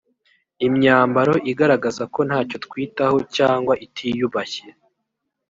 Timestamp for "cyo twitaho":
2.49-3.17